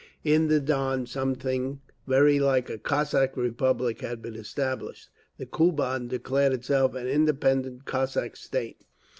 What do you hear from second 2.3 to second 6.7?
like a Cossack Republic had been established. The Kuban declared